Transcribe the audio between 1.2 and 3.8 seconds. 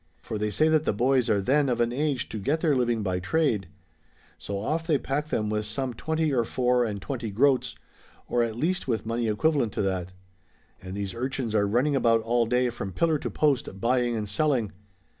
are then of an age to get their living by trade;